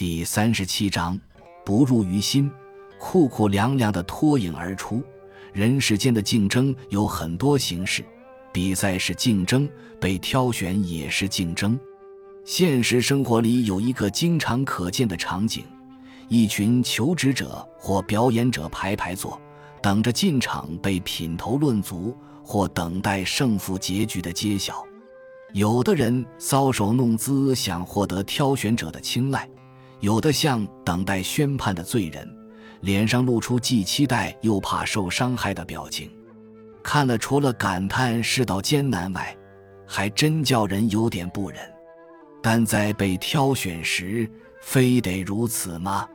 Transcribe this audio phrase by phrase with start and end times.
[0.00, 1.20] 第三十七章，
[1.62, 2.50] 不入于心，
[2.98, 5.02] 酷酷凉凉的脱颖而出。
[5.52, 8.02] 人世间的竞争有很多形式，
[8.50, 9.68] 比赛是竞争，
[10.00, 11.78] 被挑选也是竞争。
[12.46, 15.64] 现实生活里有一个经常可见的场景：
[16.28, 19.38] 一群求职者或表演者排排坐，
[19.82, 24.82] 等着进场被品头论足，或等待胜负结局的揭晓。
[25.52, 29.46] 有的人搔首弄姿，想获得挑选者的青睐；
[30.00, 32.28] 有的像等待宣判的罪人，
[32.80, 36.10] 脸上露出既期待又怕受伤害的表情。
[36.82, 39.36] 看了，除了感叹世道艰难外，
[39.86, 41.58] 还真叫人有点不忍。
[42.42, 44.26] 但在被挑选时，
[44.62, 46.08] 非得如此吗？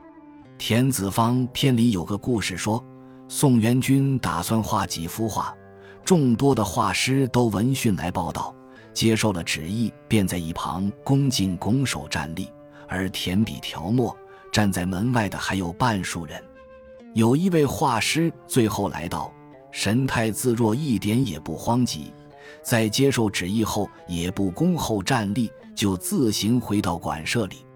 [0.58, 2.84] 田子方篇里有个故事说，
[3.28, 5.54] 宋元君打算画几幅画，
[6.04, 8.52] 众多的画师都闻讯来报道。
[8.92, 12.48] 接受了旨意，便在一旁恭敬拱手站立，
[12.88, 14.16] 而填笔调墨。
[14.52, 16.42] 站在门外的还有半数人。
[17.14, 19.32] 有一位画师最后来到，
[19.70, 22.12] 神态自若，一点也不慌急。
[22.62, 27.66] 在接受旨意后，也不恭候站立，就自行回到馆舍里。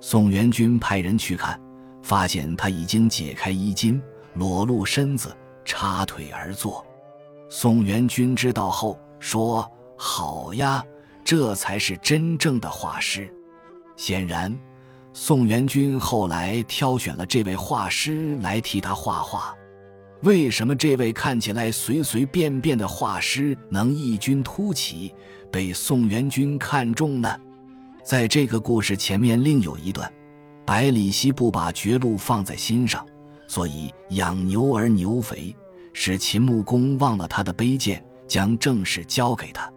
[0.00, 1.58] 宋元君派人去看，
[2.02, 4.02] 发现他已经解开衣襟，
[4.34, 6.84] 裸露身子，插腿而坐。
[7.48, 9.66] 宋元君知道后说。
[10.00, 10.84] 好呀，
[11.24, 13.34] 这才是真正的画师。
[13.98, 14.56] 显然，
[15.12, 19.52] 宋元君后来挑选了这位画师来替他画画。
[20.22, 25.12] 为什么这位看起来随随便便的画师能异军突起，
[25.50, 27.36] 被宋元君看中呢？
[28.04, 30.10] 在这个故事前面另有一段：
[30.64, 33.04] 百里奚不把绝路放在心上，
[33.48, 35.54] 所以养牛而牛肥，
[35.92, 39.68] 使秦穆公忘了他的卑贱，将政事交给他。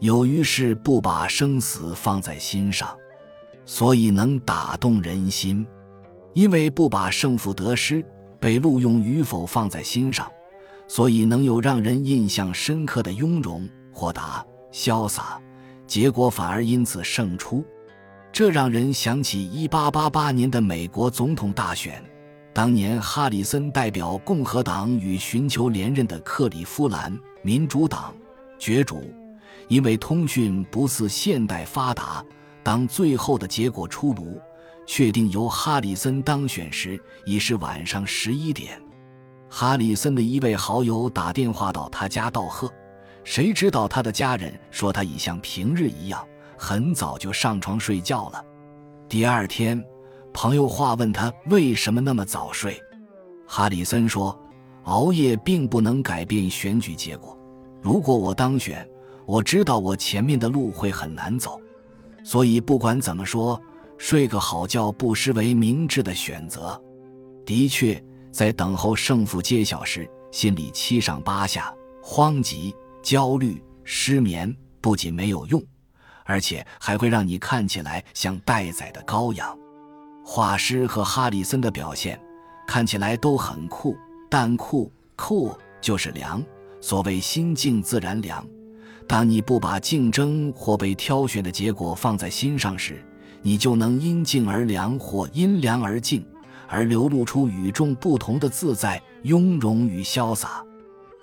[0.00, 2.94] 有于是不把生死放在心上，
[3.66, 5.64] 所以能打动人心；
[6.34, 8.04] 因为不把胜负得失、
[8.38, 10.30] 被录用与否放在心上，
[10.86, 15.40] 所以能有让人印象深刻的雍容、豁达、潇洒，
[15.86, 17.64] 结果反而因此胜出。
[18.32, 22.02] 这让人想起1888年的美国总统大选，
[22.52, 28.12] 当年哈里森代表共和党与寻求连任的克里夫兰民主党
[28.58, 29.02] 角逐。
[29.68, 32.22] 因为通讯不似现代发达，
[32.64, 34.40] 当最后的结果出炉，
[34.86, 38.80] 确定由哈里森当选时，已是晚上十一点。
[39.50, 42.72] 哈里森的一位好友打电话到他家道贺，
[43.22, 46.26] 谁知道他的家人说他已像平日一样，
[46.56, 48.42] 很早就上床睡觉了。
[49.08, 49.84] 第二天，
[50.32, 52.80] 朋友话问他为什么那么早睡，
[53.46, 54.36] 哈里森说
[54.84, 57.38] ：“熬夜并不能改变选举结果，
[57.82, 58.88] 如果我当选。”
[59.26, 61.58] 我知道我前面的路会很难走，
[62.24, 63.60] 所以不管怎么说，
[63.98, 66.82] 睡个好觉不失为明智的选择。
[67.46, 68.02] 的确，
[68.32, 75.62] 在等候胜负揭晓时，心里七上八下、慌急、焦虑、失眠，不仅没有用，
[76.24, 79.56] 而且还会让你看起来像待宰的羔羊。
[80.24, 82.18] 画师和哈里森的表现
[82.66, 83.94] 看起来都很酷，
[84.30, 86.42] 但酷酷就是凉。
[86.80, 88.46] 所谓心静自然凉。
[89.06, 93.04] 当你不把竞争或被挑选的结果放在心上时，
[93.42, 96.24] 你就能因静而凉或因凉而静，
[96.66, 100.64] 而流露出与众不同的自在、雍容与潇洒。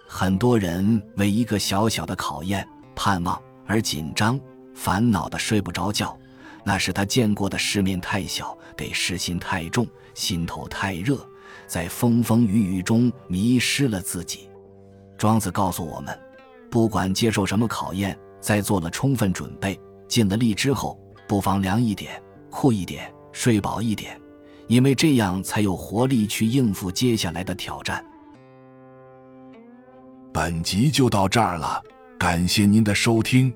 [0.08, 4.40] 很多人为一个小小的考验、盼望而紧张、
[4.76, 6.16] 烦恼的睡不着觉，
[6.64, 11.18] 那是他见过的世面太小，得失心太重，心头太热，
[11.66, 14.48] 在风风雨雨中迷失了自己。
[15.18, 16.18] 庄子告诉我们。
[16.72, 19.78] 不管接受什么考验，在做了充分准备、
[20.08, 24.18] 尽了力之后，不妨凉一点、酷一点、睡饱一点，
[24.68, 28.04] 因为这样才有活力去应付接下来的挑战。
[30.34, 31.84] 本集就到这儿了，
[32.18, 33.54] 感谢您的收听，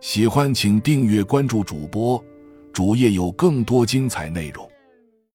[0.00, 2.22] 喜欢请订阅关注主播，
[2.72, 4.64] 主页有更多精彩内容。